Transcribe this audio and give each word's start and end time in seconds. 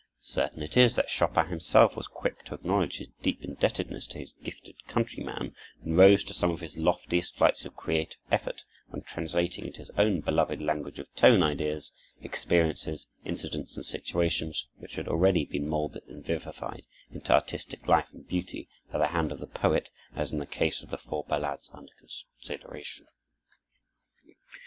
Certain 0.23 0.63
it 0.63 0.75
is 0.77 0.95
that 0.95 1.11
Chopin 1.11 1.45
himself 1.45 1.95
was 1.95 2.07
quick 2.07 2.43
to 2.45 2.55
acknowledge 2.55 2.97
his 2.97 3.09
deep 3.21 3.37
indebtedness 3.43 4.07
to 4.07 4.17
his 4.17 4.33
gifted 4.43 4.73
countryman, 4.87 5.53
and 5.83 5.95
rose 5.95 6.23
to 6.23 6.33
some 6.33 6.49
of 6.49 6.59
his 6.59 6.75
loftiest 6.75 7.35
flights 7.35 7.65
of 7.65 7.75
creative 7.75 8.17
effort 8.31 8.63
when 8.87 9.03
translating 9.03 9.67
into 9.67 9.77
his 9.77 9.91
own 9.99 10.19
beloved 10.19 10.59
language 10.59 10.97
of 10.97 11.13
tone 11.13 11.43
ideas, 11.43 11.91
experiences, 12.19 13.05
incidents, 13.25 13.75
and 13.75 13.85
situations 13.85 14.67
which 14.79 14.95
had 14.95 15.07
already 15.07 15.45
been 15.45 15.67
molded 15.69 16.01
and 16.07 16.25
vivified 16.25 16.83
into 17.11 17.31
artistic 17.31 17.87
life 17.87 18.09
and 18.11 18.27
beauty 18.27 18.67
by 18.91 18.97
the 18.97 19.09
hand 19.09 19.31
of 19.31 19.37
the 19.37 19.45
poet, 19.45 19.91
as 20.15 20.33
in 20.33 20.39
the 20.39 20.47
case 20.47 20.81
of 20.81 20.89
the 20.89 20.97
four 20.97 21.23
ballades 21.25 21.69
under 21.75 21.91
consideration. 21.99 23.05